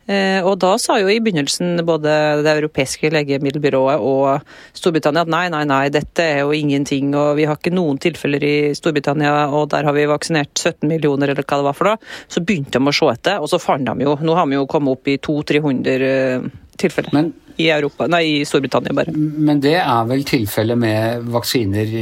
Eh, 0.07 0.38
og 0.47 0.61
da 0.62 0.76
sa 0.78 1.00
jo 1.00 1.09
i 1.11 1.19
begynnelsen 1.19 1.81
både 1.87 2.12
det 2.47 2.52
europeiske 2.61 3.09
legemiddelbyrået 3.11 4.05
og 4.07 4.45
Storbritannia 4.76 5.25
at 5.26 5.33
nei, 5.33 5.49
nei, 5.50 5.64
nei, 5.66 5.88
dette 5.90 6.23
er 6.23 6.45
jo 6.45 6.55
ingenting, 6.55 7.11
og 7.19 7.35
vi 7.40 7.49
har 7.50 7.59
ikke 7.59 7.75
noen 7.75 7.99
tilfeller 8.02 8.45
i 8.47 8.55
Storbritannia, 8.78 9.49
og 9.50 9.73
der 9.75 9.88
har 9.88 9.97
vi 9.97 10.07
vaksinert 10.07 10.55
17 10.55 10.87
millioner, 10.87 11.35
eller 11.35 11.43
hva 11.43 11.59
det 11.59 11.66
var 11.66 11.78
for 11.78 11.90
noe. 11.90 12.14
Så 12.31 12.45
begynte 12.47 12.78
de 12.78 12.87
å 12.87 12.95
se 12.95 13.11
etter, 13.16 13.43
og 13.43 13.50
så 13.50 13.61
fant 13.62 13.87
de 13.87 14.07
jo 14.07 14.14
Nå 14.26 14.38
har 14.38 14.47
vi 14.49 14.57
jo 14.57 14.69
kommet 14.71 14.97
opp 14.97 15.11
i 15.11 15.19
200-300 15.19 16.07
eh, 16.07 16.49
tilfeller. 16.78 17.12
Men 17.16 17.35
i, 17.57 17.69
Europa, 17.73 18.07
nei, 18.11 18.23
i 18.38 18.40
Storbritannia, 18.47 18.95
bare. 18.95 19.12
Men 19.16 19.61
det 19.64 19.78
er 19.81 20.09
vel 20.09 20.23
tilfellet 20.28 20.78
med 20.78 21.31
vaksiner 21.35 21.97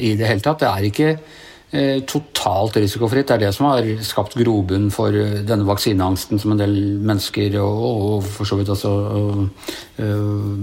i 0.00 0.14
det 0.16 0.28
hele 0.30 0.44
tatt? 0.44 0.64
Det 0.64 0.70
er 0.70 0.88
ikke 0.88 1.10
eh, 1.12 1.42
totalt 2.06 2.76
risikofritt. 2.78 3.26
Det 3.28 3.34
er 3.34 3.42
det 3.46 3.52
som 3.56 3.66
har 3.70 3.86
skapt 4.06 4.36
grobunn 4.38 4.90
for 4.94 5.14
eh, 5.16 5.40
denne 5.46 5.66
vaksineangsten 5.66 6.38
som 6.38 6.54
en 6.54 6.60
del 6.60 6.74
mennesker 7.02 7.56
og, 7.58 7.84
og 7.88 8.28
for 8.36 8.48
så 8.48 8.58
vidt 8.58 8.70
også 8.70 8.92
uh, 8.94 9.64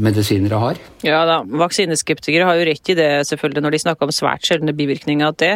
medisinere 0.01 0.60
har. 0.62 0.80
Ja 1.06 1.24
da, 1.27 1.39
Vaksineskeptikere 1.62 2.48
har 2.48 2.60
jo 2.60 2.68
rett 2.70 2.94
i 2.94 2.98
det 2.98 3.10
selvfølgelig 3.30 3.65
når 3.65 3.75
de 3.75 3.82
snakker 3.84 4.08
om 4.08 4.15
svært 4.15 4.48
sjeldne 4.48 4.75
bivirkninger. 4.77 5.27
at 5.27 5.39
det, 5.41 5.53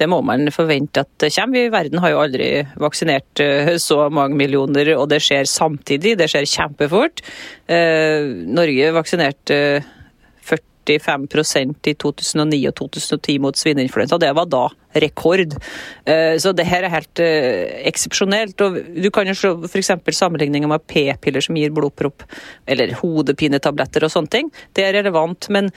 det 0.00 0.08
må 0.10 0.22
man 0.26 0.50
forvente 0.54 1.04
at 1.04 1.12
det 1.22 1.32
kommer. 1.36 1.70
Verden 1.76 2.02
har 2.02 2.14
jo 2.14 2.22
aldri 2.24 2.50
vaksinert 2.80 3.44
så 3.82 4.06
mange 4.10 4.38
millioner, 4.38 4.94
og 4.96 5.08
det 5.12 5.22
skjer 5.24 5.48
samtidig. 5.50 6.16
Det 6.18 6.28
skjer 6.30 6.48
kjempefort. 6.50 7.22
Norge 7.66 8.92
vaksinerte 8.96 9.60
45% 10.86 11.90
i 11.90 11.94
2009 11.98 12.60
og 12.70 12.74
2010 12.78 13.38
mot 13.42 13.58
svineinfluensa. 13.58 14.18
Det 14.22 14.32
var 14.36 14.48
da 14.50 14.66
rekord. 15.02 15.54
Eh, 16.06 16.36
så 16.42 16.52
det 16.56 16.66
her 16.68 16.86
er 16.86 16.94
helt 16.94 17.22
eh, 17.22 17.82
eksepsjonelt. 17.90 18.60
Og 18.64 18.78
du 18.96 19.08
kan 19.14 19.28
jo 19.28 19.36
se 19.36 19.52
f.eks. 19.68 19.92
sammenligninger 20.16 20.70
med 20.70 20.84
p-piller 20.90 21.44
som 21.44 21.58
gir 21.58 21.74
blodpropp, 21.74 22.24
eller 22.66 22.94
hodepinetabletter 23.00 24.06
og 24.06 24.12
sånne 24.12 24.32
ting. 24.32 24.50
Det 24.76 24.86
er 24.86 24.96
relevant, 25.00 25.48
men 25.54 25.70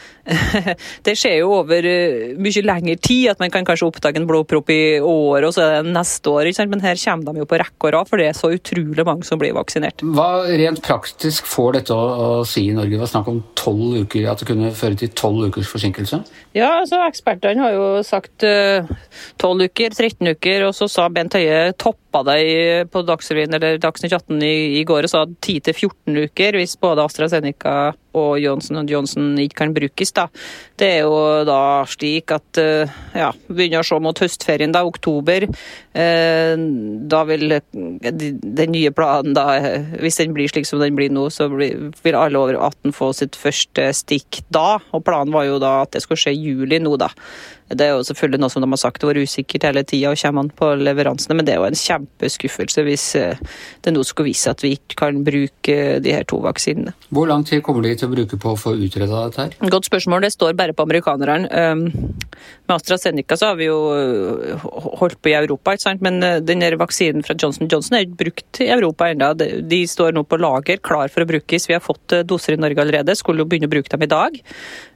det 1.05 1.17
skjer 1.19 1.39
jo 1.41 1.53
over 1.61 1.85
eh, 1.87 2.35
mye 2.39 2.65
lengre 2.65 2.97
tid 3.01 3.29
at 3.33 3.41
man 3.41 3.53
kan 3.53 3.67
kanskje 3.67 3.89
oppdage 3.89 4.21
en 4.21 4.27
blodpropp 4.29 4.71
i 4.73 4.99
år, 4.99 5.47
og 5.47 5.55
så 5.55 5.65
er 5.65 5.75
det 5.83 5.95
neste 5.95 6.33
år. 6.33 6.51
Men 6.69 6.83
her 6.83 6.99
kommer 6.99 7.33
de 7.33 7.43
jo 7.43 7.49
på 7.49 7.59
rekke 7.59 7.89
og 7.89 7.95
rad, 7.95 8.09
for 8.09 8.21
det 8.21 8.29
er 8.29 8.37
så 8.37 8.51
utrolig 8.53 9.05
mange 9.07 9.27
som 9.27 9.41
blir 9.41 9.55
vaksinert. 9.57 10.03
Hva 10.15 10.45
rent 10.49 10.81
praktisk 10.85 11.47
får 11.49 11.79
dette 11.79 11.95
å, 11.95 12.43
si 12.47 12.67
i 12.69 12.75
Norge? 12.75 12.95
Det 12.95 13.03
var 13.03 13.11
snakk 13.11 13.29
om 13.31 13.41
tolv 13.59 14.03
uker, 14.03 14.27
at 14.31 14.41
det 14.41 14.49
kunne 14.49 14.73
føre 14.75 14.99
til 14.99 15.11
tolv 15.17 15.49
ukers 15.49 15.69
forsinkelse? 15.71 16.21
Ja, 16.57 16.79
altså 16.81 17.01
ekspertene 17.05 17.63
har 17.63 17.75
jo 17.75 17.87
sagt 18.05 18.45
12 19.41 19.69
uker, 19.69 19.95
13 19.95 20.31
uker, 20.35 20.67
og 20.67 20.75
så 20.77 20.89
sa 20.91 21.07
Bent 21.13 21.37
Høie 21.37 21.73
toppa 21.79 22.23
det 22.27 22.89
på 22.93 23.03
Dagsrevyen 23.07 23.55
eller 23.57 23.79
Dagsnytt 23.81 24.15
18 24.15 24.41
i, 24.43 24.55
i, 24.79 24.83
går 24.87 25.07
og 25.07 25.13
sa 25.13 25.25
10-14 25.27 26.23
uker 26.29 26.59
hvis 26.59 26.77
både 26.81 27.05
AstraZeneca 27.05 27.75
og 28.17 28.39
Johnson 28.41 28.87
Johnson 28.89 29.33
ikke 29.39 29.61
kan 29.63 29.73
brukes. 29.75 30.11
da. 30.15 30.27
Det 30.79 30.87
er 30.95 30.99
jo 31.03 31.43
da 31.47 31.83
slik 31.89 32.31
at 32.33 32.59
eh, 32.61 32.89
ja, 33.17 33.31
begynner 33.47 33.83
å 33.83 33.87
se 33.87 33.99
mot 34.01 34.23
høstferien, 34.23 34.73
da, 34.73 34.85
oktober. 34.87 35.45
Eh, 35.93 36.53
da 37.11 37.23
vil 37.27 37.59
den 37.59 38.73
nye 38.73 38.93
planen, 38.95 39.35
da, 39.37 39.59
hvis 39.99 40.19
den 40.21 40.33
blir 40.37 40.49
slik 40.51 40.67
som 40.69 40.81
den 40.81 40.97
blir 40.97 41.13
nå, 41.13 41.27
så 41.33 41.49
vil 41.51 42.17
alle 42.17 42.39
over 42.39 42.57
18 42.57 42.95
få 42.95 43.11
sitt 43.17 43.37
første 43.39 43.91
stikk 43.97 44.43
da. 44.53 44.79
Og 44.95 45.05
planen 45.05 45.35
var 45.35 45.47
jo 45.49 45.61
da 45.61 45.79
at 45.83 45.95
det 45.95 46.03
skulle 46.05 46.21
skje 46.21 46.35
i 46.35 46.43
juli 46.49 46.81
nå, 46.81 46.95
da. 46.99 47.11
Det 47.69 47.85
er 47.85 47.93
jo 47.93 48.05
selvfølgelig 48.05 48.41
noe 48.41 48.49
som 48.49 48.63
de 48.63 48.69
har 48.71 48.81
sagt 48.81 49.03
det 49.03 49.09
var 49.11 49.19
usikkert 49.21 49.67
hele 49.67 49.83
tida, 49.85 50.09
og 50.09 50.17
kommer 50.17 50.45
an 50.45 50.51
på 50.57 50.69
leveransene, 50.79 51.35
men 51.37 51.45
det 51.45 51.53
er 51.53 51.61
jo 51.61 51.67
en 51.67 51.77
kjempeskuffelse 51.77 52.85
hvis 52.87 53.05
eh, 53.19 53.41
det 53.85 53.93
nå 53.93 54.03
skulle 54.07 54.31
vise 54.31 54.49
at 54.49 54.63
vi 54.65 54.73
ikke 54.77 54.97
kan 55.03 55.21
bruke 55.25 55.77
de 56.01 56.15
her 56.15 56.25
to 56.29 56.41
vaksinene. 56.41 56.95
Hvor 57.13 57.29
lang 57.29 57.45
tid 57.45 57.61
kommer 57.65 57.85
de 57.85 57.93
til 57.99 58.09
å 58.09 58.13
bruke 58.13 58.39
på 58.39 58.53
å 58.53 58.59
få 58.59 58.75
utreda 58.79 59.25
dette 59.27 59.45
her? 59.45 59.71
Godt 59.73 59.89
spørsmål, 59.89 60.25
det 60.25 60.33
står 60.35 60.57
bare 60.59 60.75
på 60.75 60.85
amerikanerne. 60.87 61.49
Um, 61.49 62.15
med 62.69 62.75
AstraZeneca 62.75 63.37
så 63.39 63.51
har 63.51 63.59
vi 63.59 63.69
jo 63.69 63.77
uh, 63.93 64.67
holdt 65.01 65.19
på 65.21 65.31
i 65.31 65.37
Europa, 65.37 65.75
ikke 65.75 65.87
sant? 65.87 66.05
men 66.05 66.19
denne 66.19 66.69
den 66.69 66.79
vaksinen 66.79 67.25
fra 67.25 67.35
Johnson 67.39 67.69
Johnson 67.71 67.97
er 67.97 68.07
ikke 68.07 68.21
brukt 68.23 68.61
i 68.63 68.69
Europa 68.73 69.09
ennå. 69.11 69.33
De 69.39 69.81
står 69.89 70.15
nå 70.15 70.25
på 70.27 70.39
lager, 70.39 70.81
klar 70.83 71.11
for 71.13 71.25
å 71.25 71.29
brukes. 71.29 71.69
Vi 71.69 71.77
har 71.77 71.83
fått 71.83 72.15
uh, 72.15 72.23
doser 72.27 72.55
i 72.55 72.61
Norge 72.61 72.83
allerede, 72.83 73.17
skulle 73.17 73.43
jo 73.43 73.49
begynne 73.49 73.69
å 73.69 73.75
bruke 73.75 73.91
dem 73.93 74.05
i 74.05 74.11
dag. 74.11 74.39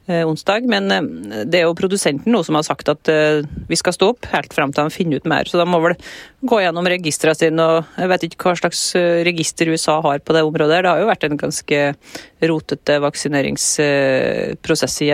Eh, 0.05 0.27
onsdag. 0.27 0.65
Men 0.67 0.91
eh, 0.91 1.45
det 1.47 1.61
er 1.61 1.69
jo 1.69 1.75
produsenten 1.79 2.33
nå 2.35 2.41
som 2.43 2.57
har 2.57 2.65
sagt 2.67 2.89
at 2.91 3.07
eh, 3.07 3.45
vi 3.69 3.77
skal 3.79 3.95
stå 3.95 4.09
opp 4.11 4.27
helt 4.33 4.51
frem 4.51 4.73
til 4.75 4.83
de 4.83 4.91
finner 4.91 5.21
ut 5.21 5.29
mer. 5.31 5.47
Så 5.47 5.55
de 5.61 5.63
må 5.69 5.79
vel 5.79 5.95
gå 6.43 6.59
gjennom 6.59 6.89
registrene 6.91 7.37
sine. 7.39 7.63
og 7.63 8.01
Jeg 8.01 8.11
vet 8.11 8.25
ikke 8.27 8.49
hva 8.49 8.55
slags 8.59 8.81
register 9.23 9.71
USA 9.71 10.01
har 10.03 10.19
på 10.19 10.35
det 10.35 10.43
området. 10.43 10.81
Det 10.83 10.91
har 10.91 10.99
jo 10.99 11.07
vært 11.07 11.23
en 11.29 11.39
ganske 11.39 11.79
rotete 12.43 12.99
vaksineringsprosess 12.99 14.97
i 15.07 15.13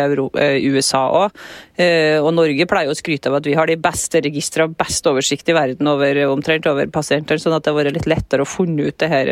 USA 0.73 1.03
òg. 1.21 1.37
Og 1.79 2.29
Norge 2.35 2.65
pleier 2.67 2.91
å 2.91 2.97
skryte 2.97 3.29
av 3.31 3.37
at 3.37 3.45
vi 3.47 3.53
har 3.55 3.69
de 3.69 3.77
beste 3.79 4.19
registrene, 4.25 4.75
best 4.75 5.05
oversikt 5.07 5.47
i 5.47 5.55
verden 5.55 5.87
over, 5.87 6.17
omtrent 6.27 6.67
over 6.67 6.89
pasienter, 6.91 7.39
sånn 7.39 7.55
at 7.55 7.63
det 7.63 7.71
har 7.71 7.77
vært 7.77 7.95
litt 7.95 8.09
lettere 8.09 8.43
å 8.43 8.49
funne 8.49 8.89
ut 8.89 8.97
det 8.99 9.07
her, 9.07 9.31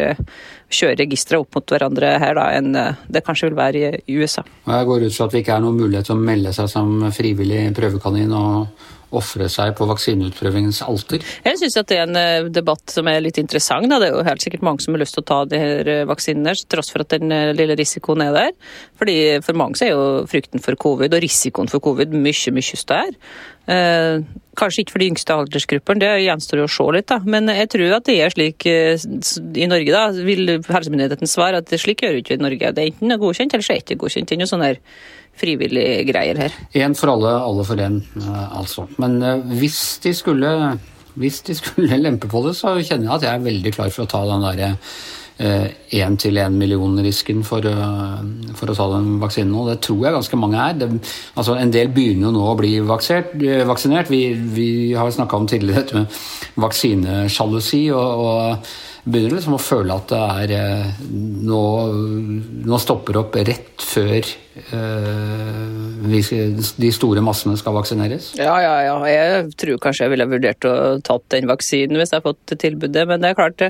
kjøre 0.72 1.02
registre 1.02 1.42
opp 1.42 1.58
mot 1.58 1.76
hverandre 1.76 2.14
her 2.24 2.40
da, 2.40 2.46
enn 2.56 2.72
det 2.72 3.24
kanskje 3.28 3.50
vil 3.50 3.60
være 3.60 3.92
i 4.00 4.16
USA. 4.16 4.46
Jeg 4.64 4.88
går 4.88 5.08
ut 5.10 5.18
fra 5.18 5.28
at 5.28 5.36
vi 5.36 5.44
ikke 5.44 5.58
er 5.58 5.66
noen 5.66 5.82
mulighet 5.82 6.08
til 6.08 6.16
å 6.16 6.24
melde 6.30 6.56
seg 6.56 6.72
som 6.72 7.10
frivillig 7.16 7.66
prøvekanin 7.76 8.32
og 8.40 8.88
ofre 9.16 9.48
seg 9.52 9.74
på 9.78 9.88
vaksineutprøvingens 9.88 10.82
alter? 10.86 11.24
Jeg 11.46 11.60
syns 11.62 11.78
det 11.78 11.96
er 11.96 12.06
en 12.06 12.20
eh, 12.20 12.50
debatt 12.54 12.92
som 12.92 13.08
er 13.08 13.22
litt 13.24 13.40
interessant. 13.40 13.88
Det 13.88 14.10
er 14.10 14.16
jo 14.16 14.26
helt 14.28 14.44
sikkert 14.44 14.66
mange 14.68 14.84
som 14.84 14.96
har 14.96 15.04
lyst 15.04 15.16
til 15.18 15.24
å 15.24 15.30
ta 15.30 15.40
de 15.48 15.62
her 15.62 15.92
eh, 15.92 16.08
vaksinene, 16.10 16.56
tross 16.68 16.92
for 16.94 17.06
at 17.06 17.16
den 17.16 17.32
eh, 17.32 17.54
lille 17.56 17.78
risikoen 17.80 18.26
er 18.26 18.34
der. 18.36 18.58
Fordi 19.00 19.18
For 19.46 19.58
mange 19.58 19.80
så 19.80 19.88
er 19.88 19.94
jo 19.94 20.26
frykten 20.30 20.64
for 20.64 20.76
covid 20.80 21.14
og 21.14 21.24
risikoen 21.24 21.72
for 21.72 21.84
covid 21.84 22.12
mye, 22.16 22.54
mye 22.54 22.82
større. 22.82 23.16
Kanskje 24.58 24.84
ikke 24.84 24.94
for 24.94 25.04
de 25.04 25.10
yngste 25.12 25.36
aldersgruppene, 25.36 26.00
det 26.02 26.24
gjenstår 26.24 26.62
jo 26.62 26.68
å 26.68 26.72
se 26.72 26.86
litt. 26.96 27.08
da. 27.12 27.20
Men 27.24 27.52
jeg 27.52 27.70
tror 27.74 27.98
at 27.98 28.08
det 28.08 28.16
er 28.24 28.34
slik 28.34 28.66
i 28.68 29.68
Norge, 29.70 29.92
da, 29.92 30.06
vil 30.16 30.56
helsemyndigheten 30.64 31.30
svare 31.30 31.60
at 31.62 31.76
slik 31.76 32.04
gjør 32.06 32.22
ikke 32.22 32.40
i 32.40 32.42
Norge. 32.42 32.72
Det 32.74 32.84
er 32.84 32.94
enten 32.94 33.20
godkjent 33.20 33.54
eller 33.54 33.68
så 33.68 33.76
er 33.76 33.82
det 33.82 33.86
ikke 33.86 34.02
godkjent. 34.06 34.32
Det 34.32 34.38
er 34.38 34.42
noe 34.42 34.52
sånn 34.54 34.66
her 34.66 34.82
frivillige 35.38 36.06
greier 36.10 36.40
her. 36.46 36.56
Én 36.78 36.96
for 36.98 37.14
alle, 37.14 37.34
alle 37.50 37.66
for 37.68 37.82
én, 37.82 38.02
eh, 38.22 38.58
altså. 38.60 38.88
Men 39.02 39.22
eh, 39.22 39.44
hvis 39.60 40.00
de 40.04 40.14
skulle 40.18 40.54
hvis 41.18 41.42
de 41.42 41.56
skulle 41.58 41.98
lempe 42.06 42.30
på 42.30 42.44
det, 42.46 42.56
så 42.58 42.78
kjenner 42.78 43.08
jeg 43.08 43.16
at 43.16 43.28
jeg 43.28 43.36
er 43.36 43.48
veldig 43.48 43.74
klar 43.74 43.94
for 43.94 44.06
å 44.06 44.12
ta 44.12 44.26
den 44.30 44.46
derre 44.46 44.74
én 45.38 46.14
eh, 46.14 46.18
til 46.18 46.38
én 46.42 46.56
million-risken 46.58 47.44
for, 47.46 47.62
for, 48.58 48.72
å 48.72 48.76
ta 48.78 48.88
den 48.96 49.20
vaksinen. 49.22 49.54
Og 49.54 49.70
det 49.70 49.80
tror 49.86 50.06
jeg 50.06 50.16
ganske 50.16 50.40
mange 50.42 50.58
er. 50.62 50.80
Det, 50.82 50.88
altså 51.38 51.58
En 51.62 51.74
del 51.74 51.92
begynner 51.94 52.30
jo 52.30 52.34
nå 52.34 52.46
å 52.50 52.58
bli 52.58 52.72
vaksert, 52.82 53.36
vaksinert. 53.70 54.10
Vi, 54.10 54.22
vi 54.34 54.70
har 54.98 55.14
snakka 55.14 55.38
om 55.38 55.46
tidligere 55.50 55.84
dette 55.84 56.00
med 56.00 56.22
vaksinesjalusi. 56.66 57.84
og, 57.94 58.26
og 58.26 58.74
begynner 59.08 59.38
liksom 59.38 59.56
å 59.56 59.62
føle 59.62 59.96
at 59.96 60.12
det 60.12 60.20
er 60.44 60.54
eh, 60.58 61.00
nå, 61.48 61.62
nå 62.68 62.80
stopper 62.82 63.20
opp 63.22 63.38
rett 63.40 63.84
før 63.88 64.28
uh, 64.74 66.08
de 66.12 66.90
store 66.94 67.24
massene 67.24 67.56
skal 67.60 67.76
vaksineres? 67.78 68.34
Ja, 68.40 68.58
ja, 68.62 68.74
ja. 68.84 68.96
Jeg 69.10 69.54
tror 69.60 69.82
kanskje 69.84 70.06
jeg 70.06 70.14
ville 70.16 70.28
vurdert 70.30 70.68
å 70.68 70.76
tatt 71.06 71.26
den 71.34 71.48
vaksinen 71.50 72.00
hvis 72.00 72.12
jeg 72.14 72.20
har 72.20 72.28
fått 72.28 72.58
tilbudet. 72.60 73.06
Men 73.10 73.24
det 73.24 73.32
er 73.32 73.40
klart, 73.40 73.64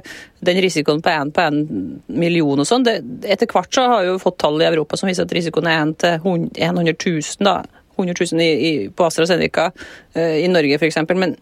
den 0.48 0.62
risikoen 0.63 1.03
på 1.06 1.13
én 1.13 1.34
på 1.36 1.46
én 1.46 1.62
million 2.08 2.63
og 2.63 2.67
sånn 2.67 2.88
Etter 2.88 3.50
hvert 3.51 3.74
så 3.75 3.86
har 3.91 4.06
jeg 4.06 4.13
jo 4.15 4.22
fått 4.24 4.39
tall 4.41 4.62
i 4.63 4.70
Europa 4.70 5.00
som 5.00 5.12
viser 5.12 5.27
at 5.27 5.36
risikoen 5.38 5.70
er 5.70 5.84
1 5.84 5.98
til 6.03 6.17
100 6.24 6.96
000. 6.98 7.46
da. 7.46 7.62
100 7.97 8.15
000 8.31 8.43
i, 8.43 8.49
i, 8.69 8.71
på 8.89 9.07
AstraZeneca 9.07 9.69
uh, 9.73 10.37
i 10.37 10.47
Norge 10.51 10.79
f.eks. 10.79 11.01
Men 11.15 11.35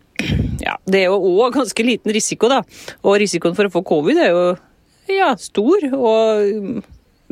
ja, 0.64 0.78
det 0.88 1.04
er 1.04 1.12
jo 1.12 1.36
òg 1.36 1.60
ganske 1.60 1.86
liten 1.86 2.14
risiko, 2.16 2.50
da. 2.52 2.62
Og 3.04 3.20
risikoen 3.22 3.58
for 3.58 3.68
å 3.68 3.74
få 3.74 3.84
covid 3.86 4.22
er 4.24 4.34
jo 4.34 4.44
ja, 5.12 5.34
stor 5.38 5.88
og 5.94 6.84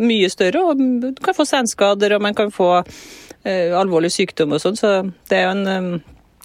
mye 0.03 0.31
større. 0.31 0.63
Og 0.63 0.81
du 1.03 1.23
kan 1.23 1.37
få 1.37 1.47
senskader, 1.49 2.15
og 2.15 2.25
man 2.25 2.37
kan 2.37 2.53
få 2.53 2.71
uh, 2.83 3.69
alvorlig 3.79 4.13
sykdom 4.13 4.55
og 4.55 4.63
sånn, 4.63 4.79
så 4.79 4.95
det 5.29 5.39
er 5.39 5.47
jo 5.47 5.55
en 5.57 5.69
um, 5.69 5.93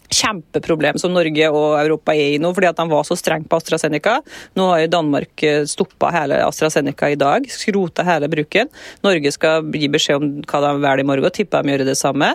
kjempeproblem 0.08 0.98
som 1.00 1.12
Norge 1.12 1.50
og 1.52 1.78
Europa 1.80 2.14
er 2.16 2.34
i 2.34 2.40
nå, 2.40 2.52
fordi 2.56 2.70
at 2.70 2.78
de 2.80 2.86
var 2.90 3.04
så 3.06 3.16
strenge 3.18 3.48
på 3.48 3.58
AstraZeneca. 3.60 4.18
Nå 4.58 4.68
har 4.70 4.82
jo 4.82 4.92
Danmark 4.94 5.44
eh, 5.46 5.64
stoppa 5.68 6.10
hele 6.14 6.40
AstraZeneca 6.46 7.10
i 7.12 7.18
dag, 7.20 7.48
skrota 7.52 8.04
hele 8.06 8.30
bruken. 8.32 8.70
Norge 9.04 9.32
skal 9.34 9.68
gi 9.74 9.90
beskjed 9.92 10.18
om 10.18 10.30
hva 10.48 10.62
de 10.64 10.72
velger 10.84 11.04
i 11.04 11.08
morgen, 11.10 11.34
tipper 11.34 11.64
de 11.64 11.74
gjør 11.74 11.86
det 11.88 11.98
samme. 12.00 12.32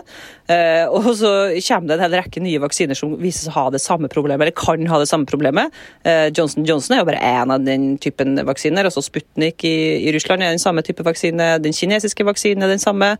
Eh, 0.50 0.84
og 0.86 1.10
så 1.18 1.32
kommer 1.66 1.90
det 1.90 1.96
en 1.98 2.04
hel 2.04 2.16
rekke 2.20 2.42
nye 2.44 2.62
vaksiner 2.62 2.98
som 2.98 3.16
viser 3.20 3.48
seg 3.48 3.54
å 3.54 3.58
ha 3.58 3.66
det 3.74 3.82
samme 3.82 4.10
problemet, 4.12 4.46
eller 4.46 4.56
kan 4.58 4.86
ha 4.90 5.00
det 5.02 5.10
samme 5.10 5.28
problemet. 5.28 5.74
Eh, 6.06 6.28
Johnson 6.34 6.66
Johnson 6.68 6.96
er 6.96 7.02
jo 7.02 7.08
bare 7.10 7.22
én 7.24 7.52
av 7.54 7.64
den 7.66 7.94
typen 7.98 8.36
vaksiner. 8.46 8.86
altså 8.86 9.02
Sputnik 9.04 9.64
i, 9.66 9.74
i, 10.04 10.12
Russland 10.14 10.42
er 10.44 10.54
den 10.54 10.62
samme 10.62 10.84
type 10.86 11.04
vaksine. 11.06 11.56
Den 11.64 11.74
kinesiske 11.76 12.26
vaksinen 12.26 12.66
er 12.66 12.74
den 12.74 12.82
samme. 12.82 13.14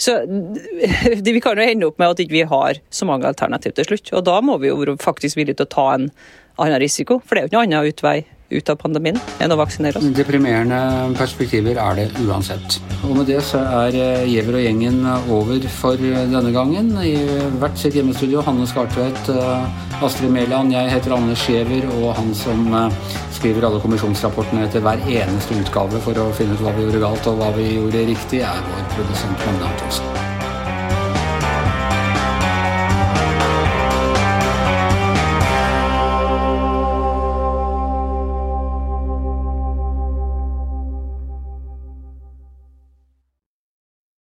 Så 0.00 0.16
vi 1.28 1.40
kan 1.44 1.58
jo 1.58 1.66
ende 1.66 1.90
opp 1.90 2.00
med 2.00 2.14
at 2.14 2.22
vi 2.22 2.42
ikke 2.42 2.50
har 2.50 2.80
så 2.90 3.08
mange 3.08 3.28
alternativ 3.28 3.76
til 3.76 3.90
slutt 3.90 3.97
slutt. 3.98 4.14
Og 4.18 4.26
da 4.30 4.40
må 4.44 4.58
vi 4.62 4.72
jo 4.72 4.80
være 4.80 4.98
faktisk 5.02 5.38
villige 5.40 5.60
til 5.60 5.68
å 5.68 5.74
ta 5.76 5.86
en 5.96 6.10
annen 6.58 6.82
risiko, 6.82 7.20
for 7.22 7.34
det 7.34 7.40
er 7.40 7.46
jo 7.46 7.52
ikke 7.52 7.60
noen 7.60 7.78
annen 7.78 7.94
utvei 7.94 8.18
ut 8.48 8.70
av 8.72 8.78
pandemien 8.80 9.18
enn 9.44 9.52
å 9.52 9.58
vaksinere 9.60 10.00
oss. 10.00 10.06
Deprimerende 10.16 10.78
perspektiver 11.18 11.78
er 11.82 11.98
det 11.98 12.06
uansett. 12.24 12.78
Og 13.04 13.12
med 13.18 13.28
det 13.28 13.42
så 13.44 13.60
er 13.82 13.96
eh, 13.98 14.24
Giæver 14.32 14.56
og 14.58 14.64
gjengen 14.64 15.02
over 15.34 15.66
for 15.74 16.00
denne 16.00 16.52
gangen. 16.54 16.90
I 17.04 17.14
hvert 17.60 17.76
sitt 17.80 17.98
hjemmestudio 17.98 18.42
Hanne 18.46 18.66
Skartvedt, 18.68 19.28
eh, 19.34 20.00
Astrid 20.04 20.32
Mæland, 20.32 20.72
jeg 20.74 20.94
heter 20.94 21.16
Anders 21.18 21.44
Giæver, 21.48 21.88
og 21.98 22.14
han 22.18 22.32
som 22.36 22.64
eh, 22.72 23.18
skriver 23.36 23.68
alle 23.68 23.82
kommisjonsrapportene 23.84 24.64
etter 24.66 24.84
hver 24.84 25.04
eneste 25.04 25.58
utgave 25.60 26.00
for 26.04 26.24
å 26.24 26.30
finne 26.38 26.56
ut 26.56 26.64
hva 26.64 26.72
vi 26.78 26.88
gjorde 26.88 27.04
galt 27.04 27.28
og 27.30 27.42
hva 27.42 27.52
vi 27.58 27.74
gjorde 27.76 28.08
riktig, 28.14 28.42
er 28.48 28.64
vår 28.72 28.88
produsent 28.96 29.46
Magne 29.46 29.70
Antonsen. 29.74 30.17